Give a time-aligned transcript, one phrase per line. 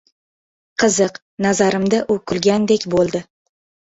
[0.83, 3.23] Qiziq, nazarimda u kulgandek bo‘ldi.